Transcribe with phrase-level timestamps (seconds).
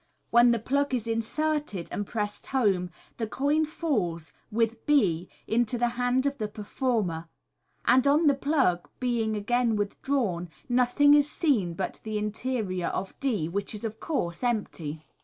[0.31, 5.89] When the plug is inserted, and pressed home, the coin falls, with b, into the
[5.89, 7.27] hand of the performer j
[7.93, 13.51] and on the plug being again withdrawn, nothing is seen but the interior of dt
[13.51, 15.05] which is of course empty.